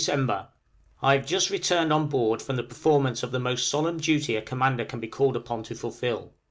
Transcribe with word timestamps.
_I 1.03 1.13
have 1.15 1.27
just 1.27 1.51
returned 1.51 1.93
on 1.93 2.07
board 2.07 2.41
from 2.41 2.55
the 2.55 2.63
performance 2.63 3.21
of 3.21 3.31
the 3.31 3.37
most 3.37 3.67
solemn 3.69 3.99
duty 3.99 4.35
a 4.35 4.41
commander 4.41 4.83
can 4.83 4.99
be 4.99 5.05
called 5.07 5.35
upon 5.35 5.61
to 5.61 5.75
fulfil. 5.75 6.33